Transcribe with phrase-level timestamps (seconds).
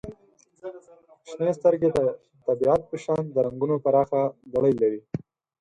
[1.29, 1.97] •شنې سترګې د
[2.45, 4.21] طبیعت په شان د رنګونو پراخه
[4.53, 5.01] لړۍ لري.